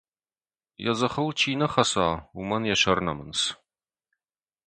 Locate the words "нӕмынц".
3.05-3.39